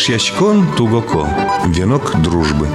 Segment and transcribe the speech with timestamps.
[0.00, 1.28] Эшьячкон Тугоко.
[1.66, 2.66] Венок дружбы.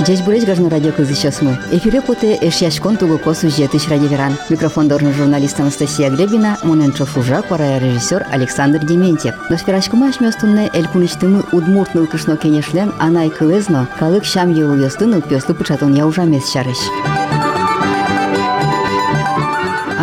[0.00, 1.58] Здесь бурец гажно радио кызы мы.
[1.70, 4.38] Эфире поте эшьячкон тугоко сюжеты радиоверан.
[4.48, 9.34] Микрофон дорна журналист Анастасия Гребина, Моненчо Фужа, пора режиссер Александр Дементьев.
[9.50, 15.52] Но спирачкума ашмёстунне эль куништымы удмурт нылкышно кенешлен анай кылезно, калык шам елу ёстын ылпёслы
[15.54, 16.78] пычатон я ужамес шарыш.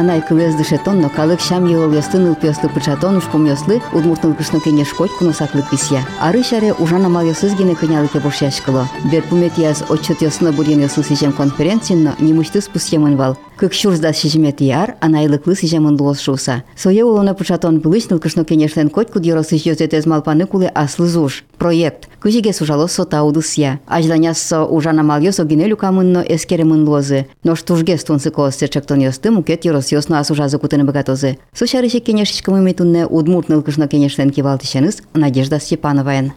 [0.02, 6.02] Ана икымез шетонно калык çам йăлльăстын ылпиăслы пычатонăш кумйăслы удмуртăн кышнăкене шкоть кунăсаклы писья.
[6.20, 8.90] Ары çаре ужан амалйăсыз гине кăнялыке пушяçкăлă.
[9.12, 13.38] Бер пумет яз отчет йăсны бурен йăсысичем конференцинно нимăçтыс пусьемăн вал.
[13.62, 16.64] Кыкшурзда шижимет яр, анайлыклы сижемын дуосшуса.
[16.76, 21.44] Сое улона пушатон пылышныл кышно кенештен котькуд еросыш йозетез малпаны кулы аслы зуш.
[21.60, 22.10] Проект.
[22.24, 23.80] Күзиге сужало сота удысия.
[23.86, 27.28] Ажланясо ужана малйосо гинелю камынно эскеремын лозы.
[27.44, 31.38] Но штужге стунсы косте чектон йостым укет йорос йосно асужазы кутыны богатозы.
[31.54, 36.34] Сушарыше кенешечкамы метунне удмуртныл кышно кенештен кивалтышеныз Надежда Степановаян.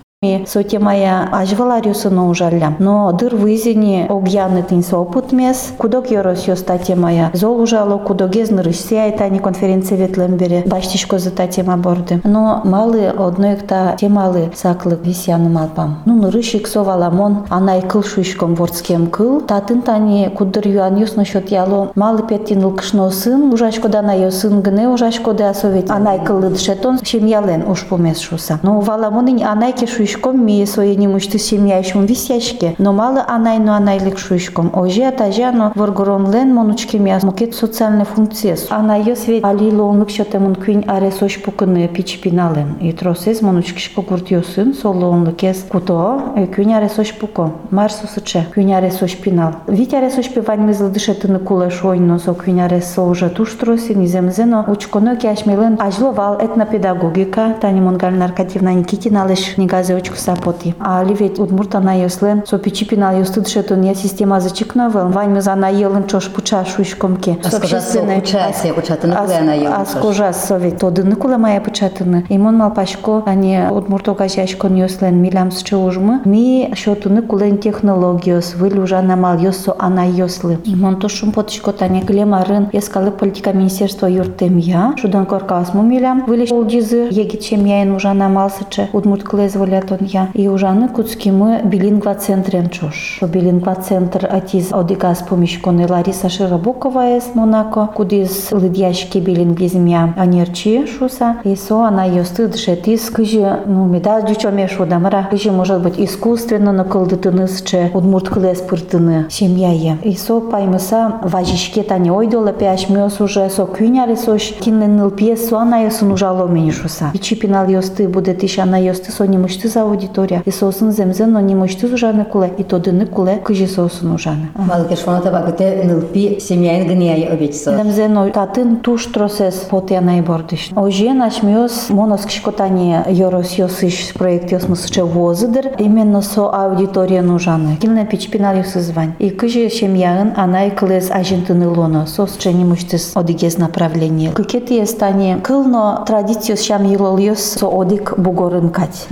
[0.46, 2.74] Соте моя ажвалариусы но ужалля.
[2.78, 5.72] Но дыр вызини огьяны тинс опыт мес.
[5.76, 7.30] Кудок yorosio статья моя.
[7.34, 10.62] Зол ужало кудогез нырышся айтани конференция ветлембере.
[10.66, 12.20] Баштишко за тема борды.
[12.24, 15.98] Но малы одной та темалы саклы висяны малпам.
[16.06, 19.42] Ну нырышик соваламон анай кыл шуишком вордскем кыл.
[19.42, 23.52] Татын тани кудыр юан юс насчет яло малы петтин лкшно сын.
[23.52, 25.90] Ужашко да на сын гне ужашко да совет.
[25.90, 28.58] Анай кыл лыдшетон шемьялен уж помес шуса.
[28.62, 32.74] Но валамон анай шуиш шушком ми соеним ушты семьяшым висяшке.
[32.78, 34.70] Но малы анайну анайлык шушком.
[34.74, 38.66] Ожи атажану варгоронлен монучкеме мукет социальный функцияс.
[38.70, 42.74] Анайо свет алилы онлык шотемун күйн арес ош пукыны пичи пинален.
[42.80, 47.52] И тросез монучкишко гуртиосын солы онлык ес куто э, күйн арес ош пуко.
[47.70, 49.52] Марсу сыче күйн арес ош пинал.
[49.66, 55.16] Витя арес ош пивань мызлы дышетыны кулы шойно со күйн арес соужа туштроси низемзено учконо
[55.16, 57.54] кяшмелен ажловал этнопедагогика.
[57.60, 60.74] Тани Монгальна Аркадьевна Никитина лыш негазе точку сапоти.
[60.80, 65.08] А ливет удмурта на йослен, со пичипина йостуд шетон я система зачекновел.
[65.08, 67.38] Вань мы за на елен чош пуча шуишкомки.
[67.44, 71.60] А скажа со учасе, учатыны куле на елен А скажа совет, то дыны куле моя
[71.60, 72.26] пучатыны.
[72.28, 76.20] Имон мал пашко, они удмурто кажашко йослен милям с чеужмы.
[76.24, 80.58] Ми шотуны кулен технологиос, выль уже на мал йосо ана йослы.
[80.64, 84.94] Имон то шум потышко тане глемарын, ескалы политика министерства юртем я.
[84.96, 88.88] Шудан коркас му милям, выль улдизы, егичем я ин уже на мал сыче.
[88.92, 90.28] Удмурт клез волят я.
[90.34, 93.20] И ужаны куцкимы билингва центрен чош.
[93.22, 101.36] Билингва центр атиз одигаз помишконы Лариса Широбокова из Монако, кудиз лыдяшки билингвизмя анерчи шуса.
[101.44, 105.28] И со она ёсты дшетис кыжи, ну, медаль дючоме шудамара.
[105.30, 109.98] Кыжи может быть искусственно накылдытыныз че удмурт кылес пыртыны семьяе.
[110.02, 115.84] И со паймыса важишке тани ойдола пяшмёс уже со кюняли сош киннен ныл пьесу она
[115.84, 117.10] ёсын ужало мени шуса.
[117.14, 120.42] И чипинал ёсты будет ища она ёсты со немышты за аудитория.
[120.46, 124.48] И сосын земзен, но не мощты ужаны куле, и то дыны куле, кыжи сосын ужаны.
[124.54, 127.76] Малыке швоната багыте нылпи семьяин гния обечсо.
[127.76, 130.70] Земзен, но татын туш тросес потя найбордыш.
[130.76, 137.76] Оже начмёс монос кшкотани йорос йосыш проект йосмус че возыдыр, именно со аудитория нужаны.
[137.76, 139.14] Килне пичпинал йосызвань.
[139.18, 144.32] И кыжи семьяин анай кылес ажентыны лоно, сос че не мощтыс одигез направление.
[144.32, 149.06] Кыкети estanie кылно традициос шам йылол йос со одик бугорын кать.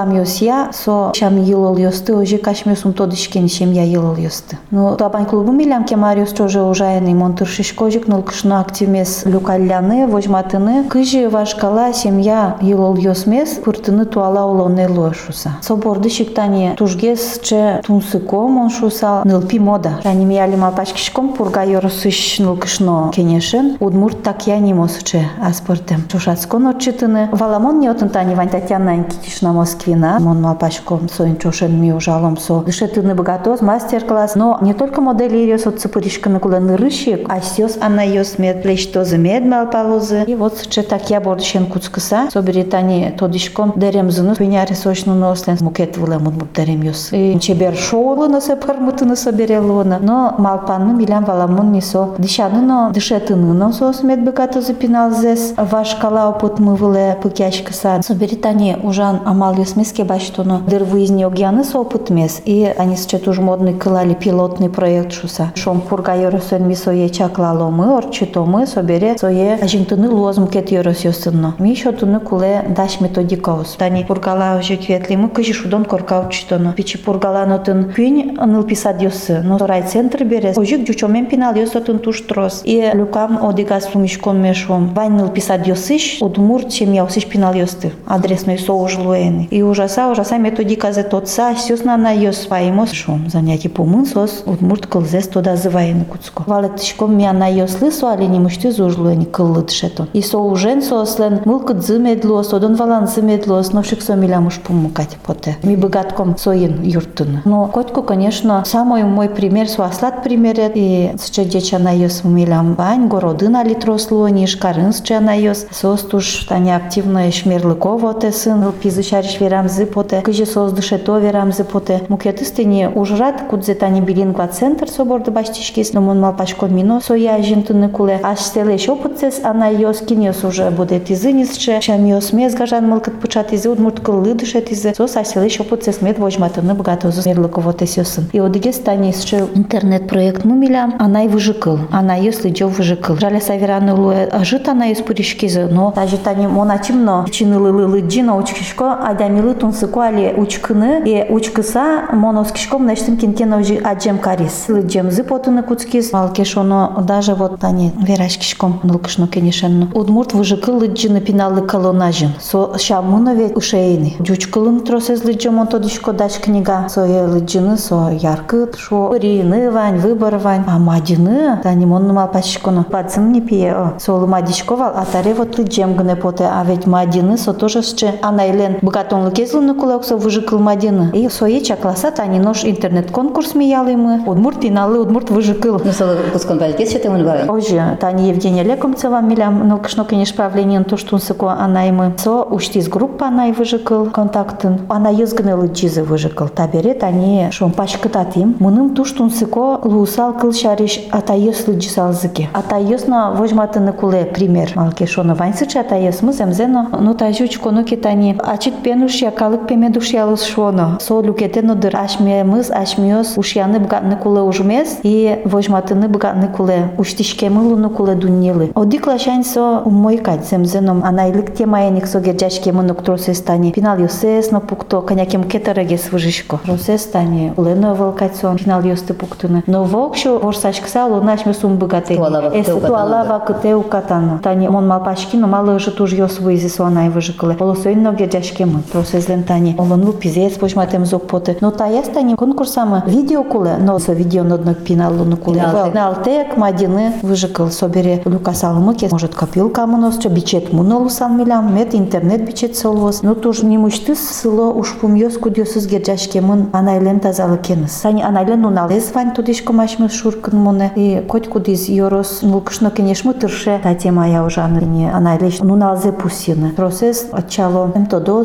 [0.00, 4.58] Мон чаклам я со шам йылол йосты, оже кашмёсум тодышкен шем я йылол йосты.
[4.70, 11.28] Ну, табань клубу милям кемариус тоже ужайный монтыр шишкожик, нол кышно активмес люкалляны, вожматыны, кыжи
[11.28, 15.52] вашкала семья йылол йосмес, пыртыны туала улоны лошуса.
[15.60, 20.00] Соборды шиктани тужгес че тунсыком он шуса нылпи мода.
[20.04, 26.04] Рани мияли малпашкишком пурга йоросыш ныл кышно кенешен, удмурт так я не мосче аспортем.
[26.10, 27.28] Шушацкон отчитыны.
[27.32, 29.52] Валамон не отынтани вань Татьяна Никитишна
[29.90, 32.60] Москвина, мон малпашком соин чошен ми ужалом со.
[32.60, 37.76] Дышетыны богатоз мастер-класс, но не только модели ириос от цепыришка на кулен рыщик, а сёс
[37.80, 40.24] она ёс мед плечтозы мед малпалозы.
[40.26, 45.56] И вот че так я бордышен куцкыса, со британи тодишком дерем зыны, пеняри сочну нослен,
[45.60, 47.08] мукет вылемут буп дерем ёс.
[47.12, 52.10] И чебер шоулы на се пармутыны соберелона, но малпанны милям валамон не со.
[52.18, 58.00] Дышаны но дышетыны но сос мед богатозы пинал зес, ваш кала опыт мы выле пыкяшкыса.
[58.02, 62.41] Со британи ужан амал ёс смеске баштоно дыр выездне огьяны со опыт мес.
[62.45, 65.51] И они сейчас уж модный кылали пилотный проект шуса.
[65.55, 71.05] Шом пурга йоросен ми сое чаклало мы, орчито мы, собере сое ажинтыны лозм кет йорос
[71.05, 71.55] йосынно.
[71.59, 73.75] Ми шотыны куле даш методикаус.
[73.77, 76.73] Тани пургала уже кветли мы кыжи шудон коркау читоно.
[76.73, 79.41] Пичи пургала нотын кюнь аныл писад йосы.
[79.43, 80.57] Но райцентр берес.
[80.57, 82.61] Ожик жучомен пинал йосотын туш трос.
[82.65, 84.89] И люкам одигас фумишкон мешом.
[84.93, 87.91] Вань ныл писад йосыш, удмур чем я усыш пинал йосты.
[88.05, 89.47] Адресной соуж луэны.
[89.51, 93.29] И ужаса, ужаса методика за тот са, сёсна на йос паимос шом.
[93.29, 96.43] Занятие помын сос, удмурт кылзес тода зывайны куцко.
[96.47, 100.07] Валет шком мя на йос лысу, али не мышты зужлуэни кыллы дшетон.
[100.13, 105.57] И соужен сослен мылкыт зымедлос, одон валан зымедлос, но шик со милямуш помукать поте.
[105.63, 107.41] Ми быгатком соин юртын.
[107.45, 113.07] Но котку, конечно, самый мой пример, суаслат примерет, и сче деча на йос милям вань,
[113.07, 119.39] городын али трослуэни, шкарын сче на йос, сос туш тани активно шмерлыкова те сын, пизышариш
[119.60, 122.00] верамзы поте, кыжи сос дышето верамзы поте.
[122.08, 128.20] Мукетыстыни ужрат, кудзе тани билингва центр соборды баштишкис, но мон малпашко мино, соя жинтыны куле,
[128.22, 133.52] аш селеш опытцес, ана йос киньос уже будет изынисче, шам йос мез гажан мылкыт пучат
[133.52, 138.28] изе, удмурт кыллы дышет изе, сос аш селеш опытцес мед вожматыны богатозы мерлыково те сёсын.
[138.32, 143.18] И одыге стани сче интернет проект мумилям, ана и выжикыл, ана йос лыджо выжикыл.
[143.18, 145.92] Жаля савераны луэ, ажит ана йос пуришкизы, но.
[145.94, 153.16] Даже тани моначимно, чины лылы лыджино учкишко, адямилы тунсыко али учкыны, и учкыса моноскишком наштым
[153.16, 153.52] кинкен
[153.84, 154.66] аджем карис.
[154.68, 159.88] Лыджем зыпотыны куцкис, малкеш оно даже вот тани верашкишком нылкышно кенешенно.
[159.94, 162.32] Удмурт выжикыл лыджины пиналы колонажин.
[162.40, 164.16] Со шамынове ушейни.
[164.20, 166.88] Жучкылын тросез лыджем он тодишко дач книга.
[166.88, 170.64] Со е лыджины со яркыт, шо рины вань, выбор вань.
[170.66, 172.84] А мадины, тани монны малпашконо.
[172.84, 173.92] Пацым не пие.
[173.98, 176.44] Солы мадишковал, а таре вот лыджем гне поте.
[176.44, 181.10] А ведь мадины со тоже ще анайлен богатон кезлыны кулакса выжикыл мадины.
[181.14, 184.22] И сое чакласа тани нож интернет конкурс миялы мы.
[184.26, 185.80] Удмурт пиналы, удмурт выжикыл.
[185.84, 187.48] Ну, сол кускон балкес что ты мон бай.
[187.48, 192.14] Оже, тани Евгения Лекомцева милям нылкышно кенеш правлениен туштунсыко анаймы.
[192.18, 194.80] Со уштиз группа анай выжикыл контактын.
[194.88, 196.48] Ана езгыны лыджизы выжикыл.
[196.48, 198.56] Табере тани шон пашкытатим.
[198.58, 202.48] Мыным туштунсыко лусал кыл шариш атайыз лыджисал зыке.
[202.52, 204.72] Атайызна вожматыны куле пример.
[204.74, 206.88] Малке шоны ваньсычы атайыз мы земзено.
[206.98, 208.36] Ну тажуч кону кетани.
[208.42, 210.98] Ачык пенуш якалык пемедуш ялыс шоно.
[211.00, 214.98] Со люкетено дыр ашмемыз ашмиос ушяны бгатны куле ужмес.
[215.02, 216.90] И вожматыны бгатны куле.
[216.98, 218.72] Уштишкемы луну куле дуннилы.
[218.74, 221.04] Одикла шань со умойкать земзеном.
[221.04, 223.72] Анайлык тема еник со герджачкемы нуктросе стани.
[223.72, 226.60] Пинал юсес но пукто конякем кетерегес выжишко.
[226.66, 227.52] Росе стани.
[227.56, 228.56] Улено волкать сон.
[228.56, 229.62] Пинал юсты пуктуны.
[229.66, 232.16] Но волкшу ворсачкса лунаш месум бгате.
[232.16, 234.40] Туалава Эсэ туалава кыте укатано.
[234.42, 237.54] Тани мон малпашки но мало же туж йос выйзи сонай выжикылы.
[237.54, 238.82] Полосойн но герджачкемы.
[239.10, 239.74] Просезлен тани.
[239.76, 241.56] Олон лупизец пошматем зок поте.
[241.60, 243.76] Но та ястани конкурсама видео куле.
[243.80, 245.60] Но со видео нодно пинал луну куле.
[245.60, 249.08] Пиналте мадины выжикал собере люкасал мыке.
[249.10, 253.22] Может копилка мунос, что бичет мунолусан милям, мет интернет бичет солос.
[253.22, 257.90] Но туж не мучты сыло уж пумьёс кудьёсыз герджашкемын анайлен тазалы кеныс.
[257.90, 260.92] Сани анайлен уналез вань тудишко машмы шуркын муне.
[260.94, 266.70] И коть кудиз йорос нулкышно кенешмы тырше та тема я ужаны не аналеш нуналзе пусины.
[266.70, 268.44] Процесс отчало эмтодо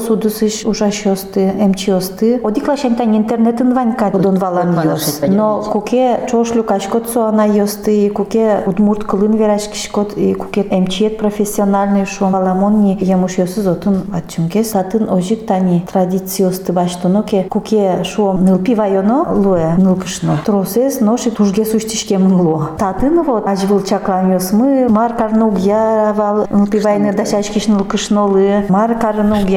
[0.56, 2.42] судусыш ужашёсты, эмчиосты.
[2.44, 5.22] Одиклашентань интернетын ванька дон валам Валам йос.
[5.28, 11.18] Но куке чошлю кашкот со она йосты, куке удмурт кылын вераш кишкот, и куке эмчиет
[11.18, 18.34] профессиональный шо валамонни ямуш йосыз отын атчумке сатын ожик тани традициосты баштоно ке куке шо
[18.34, 20.40] нылпи вайоно луэ нылкышно.
[20.46, 22.70] Тросес ноши тужге суштишке мыло.
[22.78, 28.96] Татын вот ажвыл чакланьос мы мар карнуг яра вал нылпи вайны дашашкиш нылкышно лы мар
[28.96, 29.50] карнуг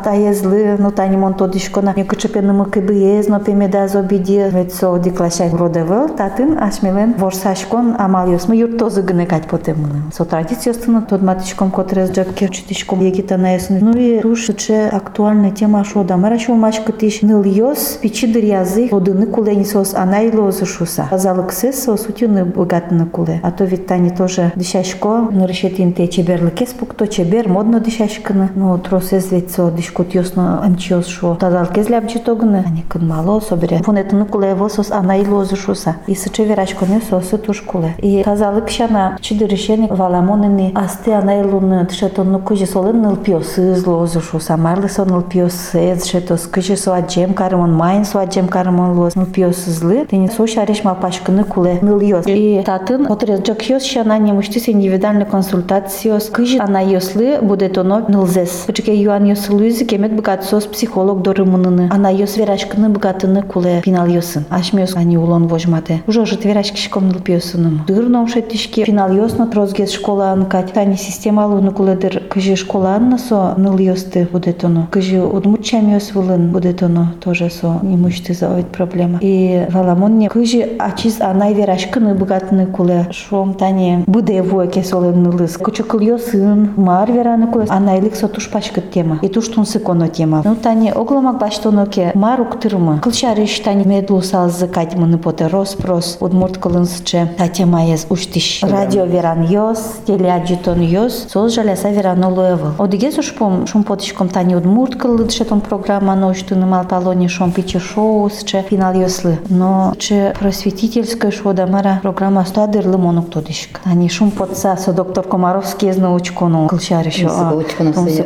[0.00, 5.50] яра шом атаезлы ну тани мон тодишкона некычепенымы кыбыез но пемеда зобиди ведь со диклашай
[5.50, 10.10] родевел татын ашмелен ворсашкон амал йосмы юртозы гыны кать потемыны.
[10.12, 13.78] Со традициостыны тод матишком котрез джак керчитишком егита наесны.
[13.80, 16.16] Ну и рушиче актуальная тема шода.
[16.16, 21.08] Марашо машка тиш ныл йос пичидыр язы одыны кулени сос анайло шуса.
[21.10, 23.40] Азалык сес сос утюны богатны куле.
[23.42, 28.50] А то ведь тани тоже дышашко нырышетин те чеберлыке спукто чебер модно дышашкыны.
[28.54, 31.35] Ну тросез ведь со дышкот йосно амчиос шо.
[31.35, 32.63] Тазалке зляб читогыны.
[32.65, 33.81] Ани кын мало собере.
[33.83, 35.95] Фунетыны куле его сос анайло шуса.
[36.07, 37.95] И сыче верашконе сосы туш куле.
[37.99, 44.57] И тазалык шана чидырышени валамоныны асты анайлуны тшетонну кужи солын ныл пиосыз лозы шуса.
[44.57, 49.25] Марлы со ныл пиосез шетос кыжи со аджем карымон майн со аджем карымон лоз ныл
[49.25, 50.05] пиосызлы.
[50.09, 52.25] Тени со шареш мапашкыны куле ныл йос.
[52.27, 58.63] И татын отрез джок йос шана немуштис индивидуальный консультациос кыжи ана йослы будет оно нылзес.
[58.67, 61.89] Пычке юан йосы луиз Ойсы кемет бгат сос психолог доры мыныны.
[61.91, 64.45] Ана йос верашкыны бгатыны куле финал йосын.
[64.49, 66.01] Ашмёс ани улон вожмате.
[66.07, 67.83] Уже жит верашки шкомныл пьесыным.
[67.85, 70.71] Дырном шеттишки финал йосно трозгес школа анкать.
[70.71, 74.87] Тани система луны куледыр кыжи школа анна со ныл йосты будет оно.
[74.91, 79.19] Кыжи удмучам йос вылын будет оно тоже со не мышты за ойт проблема.
[79.21, 85.57] И валамонне кыжи ачиз анай верашкыны бгатыны куле шом тани буде вуа кесолен нылыс.
[85.57, 89.19] Кычыкыл йосын мар вераны куле анайлык со туш пачкыт тема.
[89.21, 90.41] И туш тунсы коно тема.
[90.45, 92.99] Ну тани огломак баштоно ке мар уктырмы.
[92.99, 98.61] Кылчарыш тани медлу салзы катьмыны поте роспрос удмурт кылынсыче та тема ез уштиш.
[98.63, 102.71] Радио веран йос, телеаджитон йос, сол жаляса веран олуевыл.
[102.77, 108.93] Одиге сушпом шум потишком тани удмурт кылыдше тон программа ноштыны малпалони шом пичи шоусче финал
[108.93, 109.39] йослы.
[109.49, 113.79] Но че просветительская шода мара программа стадырлы монук тодишк.
[113.83, 117.15] Тани шум потса со доктор Комаровский из научкону кылчарыш.
[117.15, 118.23] Тунсыковочконы сыя.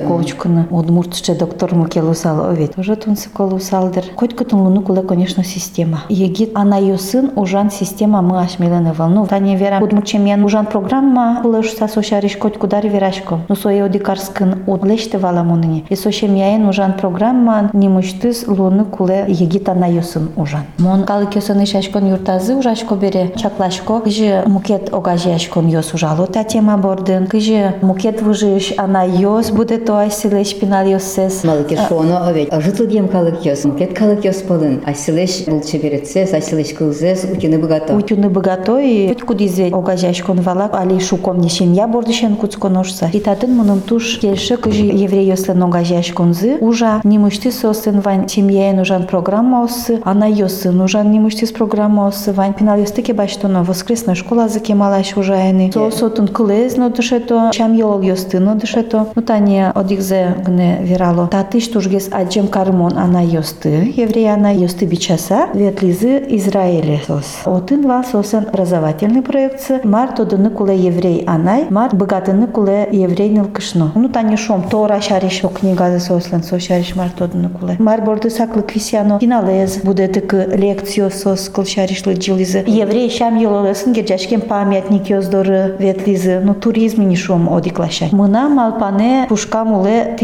[1.23, 1.23] Тунсыковочконы.
[1.23, 2.75] Удмуртче доктор Мукелусал овет.
[2.75, 4.03] Тоже Тунсыковусалдыр.
[4.15, 6.01] Хоть кутун луну куле, конечно, система.
[6.09, 9.25] Егит ана йосын ужан система мы ашмелены волну.
[9.25, 13.39] Тани вера удмурчемен ужан программа куле шуса сошариш хоть кудари верашко.
[13.47, 15.85] Ну сое одикарскын удлеште валамуныне.
[15.89, 20.61] И сошемяен ужан программа не муштыз луну куле егит ана йосын ужан.
[20.77, 23.99] Мон калы кесаны шашкон юртазы ужашко бере чаклашко.
[23.99, 27.27] Кыжы мукет огажашкон йос ужало та тема бордын.
[27.27, 31.44] Кыжы мукет выжиш ана йос будет то айсилеш пинал йоссес.
[31.44, 32.52] Малыки шоно овет.
[32.52, 34.82] Жытылгем калык йос, мукет калык йос болын.
[34.86, 37.94] Айсилеш булчы беретсес, айсилеш кылзес, утюны богато.
[37.94, 43.10] Утюны богато и хоть кудизе огажашкон валак, али шуком не семья бордышен куцконошса.
[43.12, 46.58] И татын муным туш келші кыжы еврей йослен огажашконзы.
[46.60, 51.52] Ужа не мышты сосын вань семьяен ужан программа осы, ана йосын ужан не мышты с
[51.52, 52.54] программа осы вань.
[52.54, 55.70] Пинал йостыке баштоно воскресная школа закемалаш ужаены.
[55.72, 59.08] То сотун кылез но дышето, чам йолог йосты но дышето.
[59.14, 61.28] Ну тане одигзе гне вирало.
[61.28, 63.92] Татыш тужгес аджем кармон ана йосты.
[63.96, 65.48] Еврей ана йосты бичаса.
[65.54, 67.42] Ветлизы Израиле сос.
[67.44, 73.30] Отын ва сосын образовательный проект с мар тодыны куле еврей анай, мар богатыны куле еврей
[73.30, 73.92] нылкышно.
[73.94, 77.76] Ну тане шом тора шариш о книга сослен со шариш мар тодыны куле.
[77.78, 82.64] Мар борды саклы квисяно финалез буде тык лекцио сос кыл шаришлы джилизы.
[82.66, 86.40] Еврей шам елолесын герчашкен памятник ёздоры ветлизы.
[86.42, 88.08] Ну туризм не шом одиклашай.
[88.12, 90.16] Мына малпане пушка муле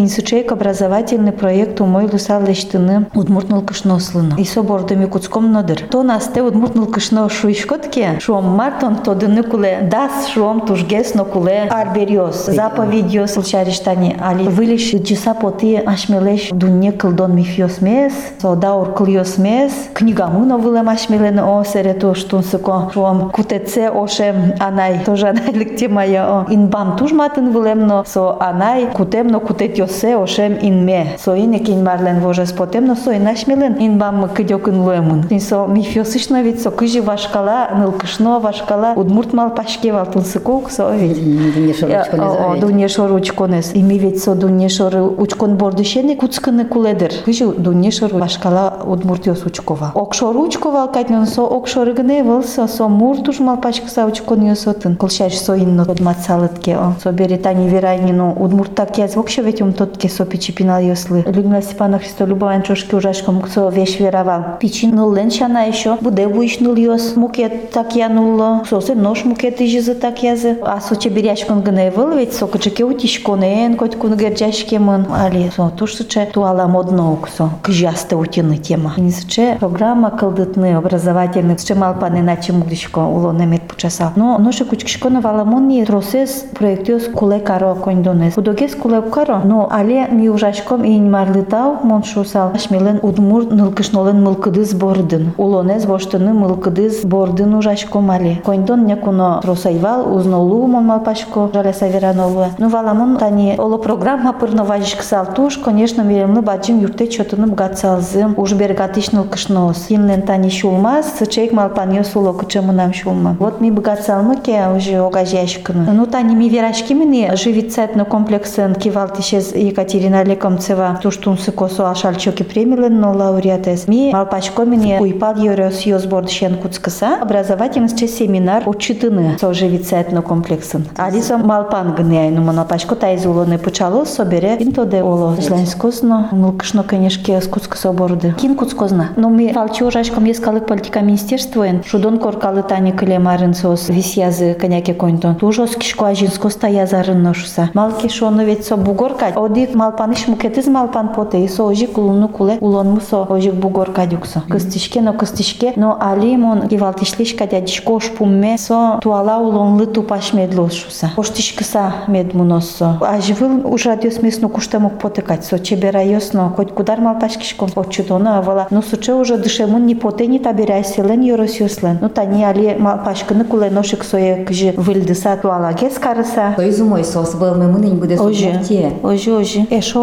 [0.48, 4.34] кабра образовательный проект умой лысал лештыны удмуртнул кышно слыны.
[4.38, 5.80] И собордами куцком нодыр.
[5.90, 12.46] То насте удмуртнул кышно шуишкотке, шуом мартон тодыны куле дас шуом тужгес но куле арбериос.
[12.46, 19.38] Заповедь йос лчариштани али вылиш часа поты ашмелеш дунне кылдон мифиос мес, со даур кыльос
[19.38, 26.22] мес, книгамы но вылем ашмелен о серето штунсыко шуом кутеце оше анай тоже анайлык темая
[26.22, 31.16] о инбам тужматын вылем но со анай кутем но кутет йосе ошем инме.
[31.18, 35.24] Со ине кин марлен вожес потем но со инашмелен инбам кыдёкын луемын.
[35.28, 41.18] Тин со мифиосышно ведь со кыжи вашкала нылкышно вашкала удмурт мал пашкевал тунсыкок со ведь.
[41.54, 42.60] Дүние шорочконы О, завет.
[42.60, 43.72] Дуне шор учконес.
[43.74, 47.10] Ими ведь со дуне шор учкон бордышене куцкыны куледер.
[47.24, 49.92] Кыжи дуне шор башкала удмуртиос учкова.
[49.94, 54.96] Окшор учкова катнон со окшор гне выл со со муртуш мал пашкса учкон йосотын.
[54.96, 56.76] Кылшаш со инно подмацалытке.
[57.02, 61.24] Со беретани верайнину удмурта кез вокше ведь ум тотке со пичи пинал йослы.
[61.26, 64.58] Людмила Степана Христолюбован чошки ужашком со веш веравал.
[64.60, 65.96] Пичи ныллен шана еще.
[66.00, 67.16] Буде ныл йос.
[67.16, 68.62] Мукет так я нулло.
[68.68, 70.58] Сосе нож мукет ижизы так язы.
[70.62, 75.06] А со чебиряшкон гне выл ведь со кычыке утишконен коть кун герджашкемын.
[75.12, 77.50] Али со тушсыче туала модно оксо.
[77.62, 78.94] Кыжасты утины тема.
[78.96, 81.58] Нисыче программа кылдытны образовательный.
[81.58, 84.12] Сыче малпаны начи муглишко улонемет пучасал.
[84.16, 88.36] Но ноше кучкишконы валамонни тросес проектиос куле каро кондонес.
[88.36, 89.42] Удогес куле каро.
[89.44, 92.51] Но але ми ужашком и марлытау мон шусал.
[92.53, 95.33] Ашмелен удмур нылкышнолен мылкыдыз бордын.
[95.37, 98.37] Улонез воштыны мылкыдыз бордын ужашком але.
[98.43, 102.45] Кондон некуно тросайвал узнолу мон малпашко жаля саверанову.
[102.57, 108.33] Ну валамон тани оло программа пырноважишк салтуш, конечно, миремны бачим юрте чотыным гацалзым.
[108.37, 109.85] Уж бергатиш нылкышнос.
[109.89, 113.35] Имнен тани шулмас, сычек малпаньо суло кычымынам шулма.
[113.39, 115.91] Вот ми бгацалмы ке уже огажяшкыны.
[115.91, 123.12] Ну тани ми верашки мини живицетно комплексен кивалтишез Екатерина Лекомцева туштунсы косо ашальчоки премилен но
[123.12, 123.88] лауреатес.
[123.88, 130.86] Ми малпачко мини уйпал йорос йозборд шен куцкыса образовательный семинар учитыны со живицетно комплексен.
[130.96, 138.34] Алисо малпан гне ну малпачко тайзулоны пучало собере интоде оло зленскосно мылкышно конечно скуцкыса борды.
[138.40, 139.10] Кин куцкозна.
[139.16, 145.36] Но ми фалчи ужашком ескалык политика министерствоен шудон коркалы тани клемарын сос висязы коняке контон.
[145.36, 147.70] Тужос кишко ажинскоста язарын ношуса.
[147.74, 149.26] Малки шоно ведь со бугорка.
[149.36, 154.40] Одик малпан Anish muketis malpan pote iso oji kulunu kule ulon muso oji bugor kadukso.
[154.50, 161.10] Kıstişke no kıstişke no alimon givaltişliş kadya dişko şpumme so tuala ulonlu tupaş medloşusa.
[161.16, 162.86] Oştiş kısa medmunosso.
[163.00, 168.68] Ajvıl uş radyos mesno kuştamuk potıkat so çebera yosno koç kudar malpaş kişkon poçudona avala
[168.70, 171.98] no suçe uja dışemun ni pote ni tabiray selen yoros yoslen.
[172.02, 176.52] No tani ali malpaşkını kule noşik soye kıjı vıldısa tuala kes karısa.
[176.56, 178.60] Soy zumoi sos vıl memını imbude soye.
[178.60, 179.66] Oji, oji, oji.
[179.70, 179.99] Eşo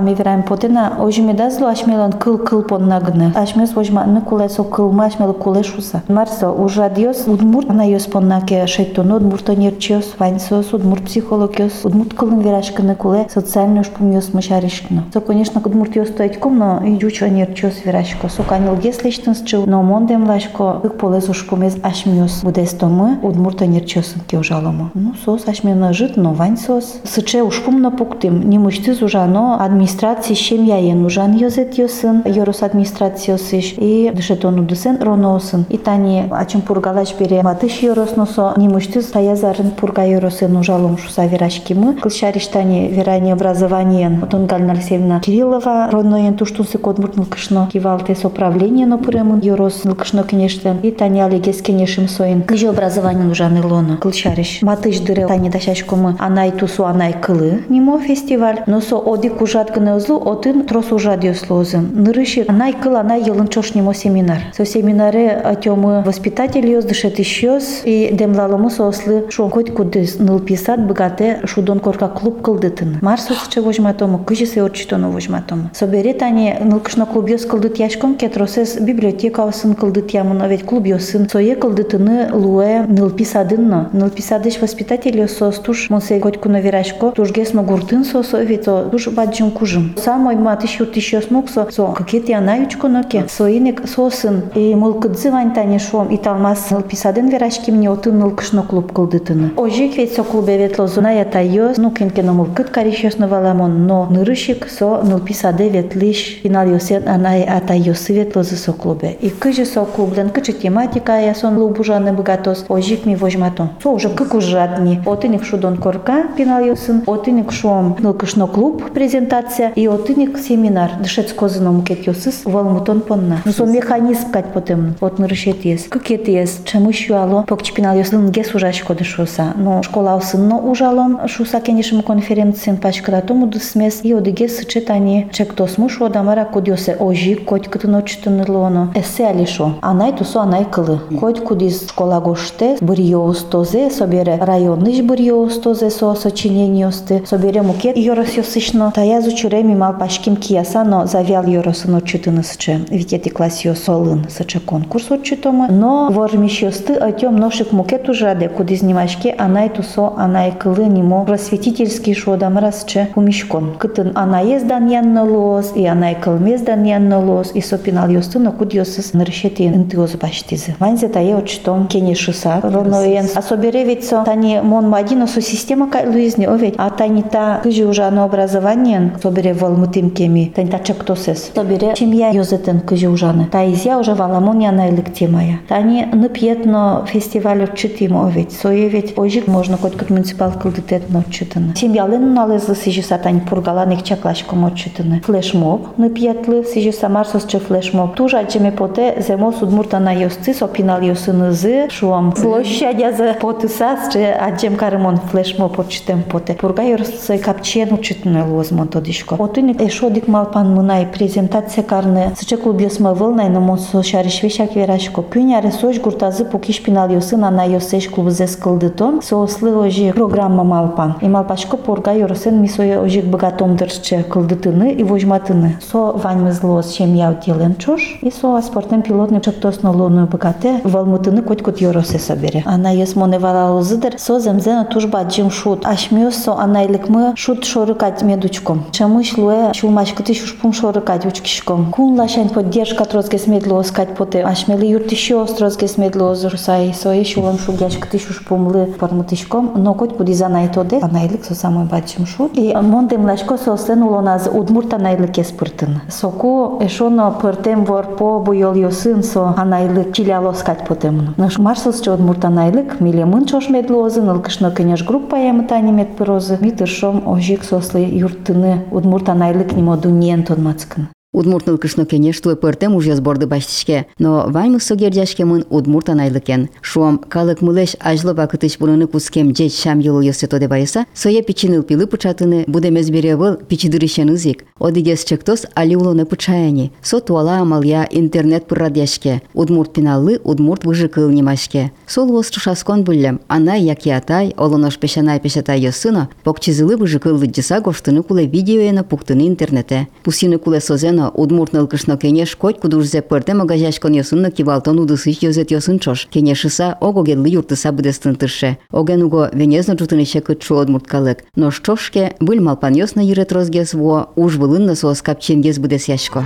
[0.00, 3.32] ми вераем потена, ожи ми дазло ашмелон кыл кыл пон нагны.
[3.34, 6.02] Ашмес ожма ны куле со кыл ма ашмел куле шуса.
[6.08, 12.14] Марсо уже диос удмурт на йос пон наке шейтон удмурт нерчиос, ваньсос удмурт психологиос, удмурт
[12.14, 15.04] кылын верашкыны куле социальный шпум йос мышаришкно.
[15.12, 18.28] То конечно удмурт йос стоит кум, но и жучо нерчиос верашко.
[18.28, 23.60] Со канил гес лештын счил, но мондем лашко ык полез шпумез ашмиос будес томы удмурт
[23.60, 24.90] нерчиосын ке ужаломо.
[24.94, 27.00] Ну сос ашмена жит, но ваньсос.
[27.04, 28.94] Сыче ушпум на пуктым, не мышты
[29.35, 35.65] ужано администрации шемьяен ужан йозет йосын, йорос администрациосыш и дышетону десен роносын.
[35.69, 41.95] И тани ачым пургалаш бере матыш йоросносо не мышты таязарын пурга йоросын ужалом шуса верашкимы.
[41.95, 44.21] Кылшариштани верани образованиен.
[44.21, 50.79] Потом Галина Алексеевна Кириллова родноен туштунсы кодмурт нылкышно кивалте с управлением опрымын йорос нылкышно кенештен.
[50.83, 52.41] И тани алегес кенешим соин.
[52.43, 53.97] Кыжы образованиен ужан илоно.
[53.97, 54.61] Кылшариш.
[54.61, 57.63] Матыш дыре тани дашашкомы анай тусу анай кылы.
[57.69, 58.63] Нимо фестиваль.
[58.67, 58.79] Но
[59.25, 61.77] води кужатка на узлу отын тросу жадио слозы.
[61.77, 64.39] Нырыши най кыла най елын чошнемо семинар.
[64.55, 70.85] Со семинаре атемы воспитатель ёз дышет ищёз и демлалому сослы шон хоть кудыс ныл писат
[70.85, 72.99] богате шудон корка клуб кылдытын.
[73.01, 75.69] Марс отсче возьматому, кыжесе отчитону возьматому.
[75.73, 81.29] Соберет они нылкышно клуб ёз кылдыт яшком кетросес библиотека осын кылдыт ямыно, ведь клуб ёсын
[81.29, 83.89] сое кылдытыны луэ ныл писадынно.
[83.93, 88.87] Ныл писадыш воспитатель ёз сос туш монсей хоть куно верашко тушгесно гуртын сосо ведь то
[88.91, 89.95] туш баджим кужым.
[89.97, 93.25] Самой матыш юртыш йос муксо, со какие-то анаючко ноке.
[93.29, 98.63] Соинек сосын и мол кыдзывань тани шом и талмас писадын верашки мне отын ныл кышно
[98.63, 99.51] клуб кылдытыны.
[99.55, 104.07] Ожик ведь со клубе вет лозуна я тайос, ну кенкено мол кыт каришёс новаламон, но
[104.09, 109.17] нырышик со ныл писаде вет лиш финал йосен анай атайосы вет лозы со клубе.
[109.21, 113.69] И кыжы со клублен, кычы тематика я сон лубужаны богатос, ожик ми вожматон.
[113.81, 115.01] Со уже как ужадни.
[115.05, 120.93] Отыник шудон корка финал йосын, отыник шом ныл кышно клуб презентация и отыник семинар.
[120.99, 123.37] Дышец козыном кет йосыс волмутон понна.
[123.45, 125.83] Ну со механизм кать потем от нырышет ес.
[125.83, 129.53] Кыкет ес, чему шуало, покчпинал йосын гес ужашко дышоса.
[129.57, 136.01] Но школа усынно ужалом шуса кенешим конференциен пачката тому дысмес и одыге сычетани чектос муш
[136.01, 138.91] одамара кудьосе ожи коть кытын очтынырлоно.
[138.95, 139.75] Эссе алишо.
[139.83, 140.99] Анай тусо анай кылы.
[141.19, 149.75] Коть кудис школа гоште бурьоустозе собере районныш бурьоустозе со сочинениосты собере мукет йоросьосышно таязу чуреми
[149.75, 152.79] мал пашким кияса, но завял йоросын отчитыны сыче.
[152.89, 155.67] Витети класс солын сыче конкурс отчитомы.
[155.69, 162.57] Но вормищосты отем ношик мукет ужаде кудис немашке анай тусо анай кылы нимо просветительский шодам
[162.57, 163.75] расче умишкон.
[163.77, 169.63] Кытын анай ездан янно лоз и анай кылмездан янно лоз и сопинал йостыно кудьосыз ныршети
[169.63, 170.75] интиоз баштизы.
[170.79, 173.27] Ванзе тае отчитом кене шиса роноен.
[173.35, 176.75] А собере ведь со тани мон мадино со система кай луизни оведь.
[176.77, 178.84] А тани та кыжи уже ано образование
[179.22, 180.52] собере волмутим кеми.
[180.54, 181.52] Тани та чектосес.
[181.54, 183.46] Собере чем я йозетен кыжи ужаны.
[183.50, 185.60] Та изя уже валамония на электемая.
[185.68, 188.52] Тани ныпьетно фестиваль отчитим оведь.
[188.52, 191.74] Сое ведь ожик можно хоть как муниципал кылдытетно отчитаны.
[191.76, 195.20] Семьялын налезлы сижиса тани пургаланик чаклашком отчитаны.
[195.24, 198.14] Флешмоб ныпьетлы сижиса марсос че флешмоб.
[198.14, 202.32] Тужа джеме поте земо судмурта на йосцис опинал йосынызы шуам.
[202.32, 206.54] Площадя за потысас че аджем карымон флешмоб отчитем поте.
[206.54, 209.35] Пурга йорсы капчен учитаны smo todiško.
[209.39, 213.51] O tuni e šodik mal pan munai prezentacija karne sče klub jo smo vlna și
[213.51, 218.59] namo so šariš vešak veraško pynja resoš gurtazı pukiş pinal yosina na yoseş klub zes
[218.59, 221.15] kıldıton so oslı oji programa mal pan.
[221.21, 225.71] E mal paşko porga yorosen mi soya ojik bıgatom dırçe kıldıtını și vojmatını.
[225.79, 231.81] So vanymızlı şem yav dilen çoş i so asportem pilotni çaptosno lonu bıgate valmutını kotkot
[231.81, 232.63] yorose sabere.
[232.65, 235.85] Ana yos monevala ozıdır so zemzena tujba jim şut.
[235.85, 238.83] Aşmiyo so anaylıkmı şut şoruk atmedu медучком.
[238.91, 241.91] Чамыш луэ шулмашкыты шушпум шорыкать учкишком.
[241.91, 244.41] Кун лашань поддержка трозгес медлоз кать поте.
[244.41, 246.93] Ашмели юртишо трозгес медлоз русай.
[246.93, 249.71] Сое шулам шугяшкыты шушпумлы пармутышком.
[249.75, 250.99] Но коть куди занайтоде.
[250.99, 252.57] Анайлык со самой бачим шут.
[252.57, 256.01] И мондем лашко со сен улоназ удмурт анайлык еспыртын.
[256.09, 261.33] Соку эшоно пыртем вор по буйол йосын со анайлык чилялос кать потем.
[261.37, 264.21] Наш марсос че удмурт анайлык милемын чош медлозы.
[264.21, 266.57] Нылкышно кенеш группа ямытани медпырозы.
[266.61, 271.03] Митыршом ожик сослы юрт тыны удмурт анайлык нимо дуньен тонмацкын.
[271.35, 276.69] Удмуртныл кышно кенеш туе пыртем уж сборды баштишке, но ваймы согердяшке мын удмурт анайлыкен.
[276.81, 281.83] Шуам калык мылеш ажлы вакытыш бурыны кускем жеч шам йылы йосе тоде байыса, соя пичиныл
[281.83, 284.63] пилы пычатыны будемез беревыл пичидырышен ызик.
[284.79, 286.93] Одигес чектос али улоны пычаяни.
[287.01, 289.41] Со туала амалия интернет пыррадяшке.
[289.53, 291.91] Удмурт пиналлы удмурт выжыкыл немашке.
[292.07, 298.23] Сол вос чушаскон бүллем, ана яки атай, олонош пешанай пешатай йосына, покчизылы выжыкыл лыджиса гоштыны
[298.23, 300.07] куле видеоена пуктыны интернете.
[300.23, 300.79] Пусины куле
[301.25, 306.27] созена удмуртныл кышно кенеш коть кудурзе пырте магажашкон йосынны кивалтон удысыш йозет йосынчош.
[306.31, 308.77] Кенешыса огогедлы юртыса будестын тырше.
[308.91, 311.43] Оген уго венезно жутыныше удмурт калык.
[311.55, 316.43] Но штошке быль малпан йосна йырет розгес во уж вылынна соос капченгез будес яшко.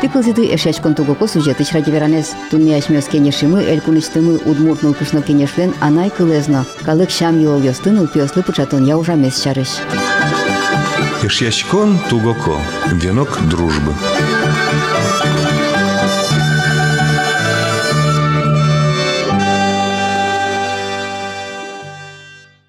[0.00, 2.34] Тыкылзиды эшяч контугоко сюжетыч радиверанес.
[2.50, 6.64] Тунне ашмёс кенешимы, элькунычтымы удмуртныл кышно кенешлен анай кылезно.
[6.86, 9.68] Калык шам йол йостыныл пёслы пычатон я ужамес чарыш.
[11.22, 12.56] Ишьячкон тугоко.
[12.92, 13.94] Венок дружбы.